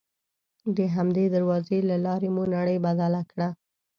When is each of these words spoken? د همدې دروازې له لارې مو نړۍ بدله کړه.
د 0.77 0.79
همدې 0.95 1.25
دروازې 1.35 1.79
له 1.89 1.95
لارې 2.05 2.29
مو 2.35 2.43
نړۍ 2.55 2.77
بدله 2.85 3.21
کړه. 3.31 3.49